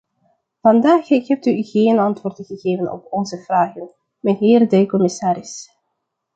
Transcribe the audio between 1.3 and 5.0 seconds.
u geen antwoord gegeven op onze vragen, mijnheer de